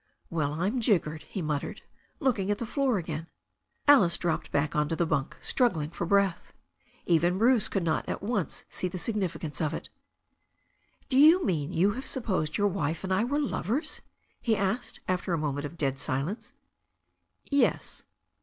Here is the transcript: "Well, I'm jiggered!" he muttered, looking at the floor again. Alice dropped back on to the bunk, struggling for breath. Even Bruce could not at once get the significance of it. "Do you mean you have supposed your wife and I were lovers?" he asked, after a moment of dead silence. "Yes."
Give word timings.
"Well, 0.31 0.53
I'm 0.53 0.79
jiggered!" 0.81 1.21
he 1.29 1.43
muttered, 1.43 1.83
looking 2.19 2.49
at 2.49 2.57
the 2.57 2.65
floor 2.65 2.97
again. 2.97 3.27
Alice 3.87 4.17
dropped 4.17 4.51
back 4.51 4.75
on 4.75 4.87
to 4.87 4.95
the 4.95 5.05
bunk, 5.05 5.37
struggling 5.41 5.91
for 5.91 6.07
breath. 6.07 6.53
Even 7.05 7.37
Bruce 7.37 7.67
could 7.67 7.83
not 7.83 8.09
at 8.09 8.23
once 8.23 8.63
get 8.79 8.93
the 8.93 8.97
significance 8.97 9.61
of 9.61 9.75
it. 9.75 9.89
"Do 11.07 11.19
you 11.19 11.45
mean 11.45 11.71
you 11.71 11.91
have 11.91 12.07
supposed 12.07 12.57
your 12.57 12.67
wife 12.67 13.03
and 13.03 13.13
I 13.13 13.23
were 13.23 13.39
lovers?" 13.39 14.01
he 14.41 14.55
asked, 14.57 15.01
after 15.07 15.33
a 15.33 15.37
moment 15.37 15.67
of 15.67 15.77
dead 15.77 15.99
silence. 15.99 16.53
"Yes." 17.51 18.01